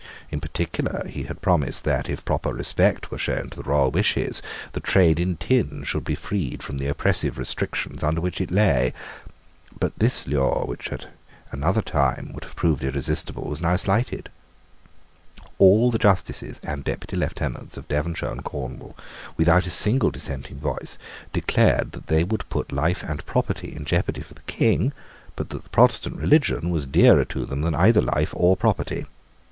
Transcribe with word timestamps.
In 0.31 0.39
particular 0.41 1.05
he 1.07 1.25
had 1.25 1.43
promised 1.43 1.83
that, 1.83 2.09
if 2.09 2.25
proper 2.25 2.51
respect 2.51 3.11
were 3.11 3.19
shown 3.19 3.51
to 3.51 3.57
the 3.57 3.61
royal 3.69 3.91
wishes, 3.91 4.41
the 4.71 4.79
trade 4.79 5.19
in 5.19 5.37
tin 5.37 5.83
should 5.83 6.03
be 6.03 6.15
freed 6.15 6.63
from 6.63 6.79
the 6.79 6.87
oppressive 6.87 7.37
restrictions 7.37 8.01
under 8.01 8.19
which 8.19 8.41
it 8.41 8.49
lay. 8.49 8.93
But 9.79 9.99
this 9.99 10.25
lure, 10.27 10.63
which 10.65 10.91
at 10.91 11.05
another 11.51 11.83
time 11.83 12.31
would 12.33 12.45
have 12.45 12.55
proved 12.55 12.83
irresistible, 12.83 13.43
was 13.47 13.61
now 13.61 13.75
slighted. 13.75 14.29
All 15.59 15.91
the 15.91 15.99
justices 15.99 16.59
and 16.63 16.83
Deputy 16.83 17.15
Lieutenants 17.15 17.77
of 17.77 17.87
Devonshire 17.87 18.31
and 18.31 18.43
Cornwall, 18.43 18.97
without 19.37 19.67
a 19.67 19.69
single 19.69 20.09
dissenting 20.09 20.57
voice, 20.57 20.97
declared 21.31 21.91
that 21.91 22.07
they 22.07 22.23
would 22.23 22.49
put 22.49 22.71
life 22.71 23.03
and 23.03 23.23
property 23.27 23.75
in 23.75 23.85
jeopardy 23.85 24.21
for 24.21 24.33
the 24.33 24.41
King, 24.47 24.93
but 25.35 25.49
that 25.51 25.61
the 25.61 25.69
Protestant 25.69 26.17
religion 26.17 26.71
was 26.71 26.87
dearer 26.87 27.23
to 27.25 27.45
them 27.45 27.61
than 27.61 27.75
either 27.75 28.01
life 28.01 28.33
or 28.35 28.57
property. 28.57 29.05